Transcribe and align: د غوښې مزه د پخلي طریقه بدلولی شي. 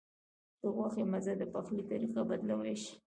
د 0.61 0.63
غوښې 0.75 1.03
مزه 1.11 1.33
د 1.37 1.43
پخلي 1.53 1.83
طریقه 1.91 2.19
بدلولی 2.29 2.75
شي. 2.83 2.93